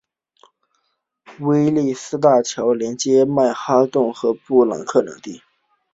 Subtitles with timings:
[1.41, 5.43] 威利斯大道桥连接曼哈顿和布朗克斯两地。